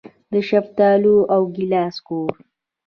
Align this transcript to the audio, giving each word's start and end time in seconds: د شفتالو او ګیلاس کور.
د 0.31 0.33
شفتالو 0.49 1.15
او 1.33 1.41
ګیلاس 1.55 1.95
کور. 2.07 2.31